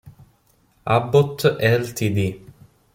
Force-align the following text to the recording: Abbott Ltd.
Abbott 0.95 1.43
Ltd. 1.59 2.33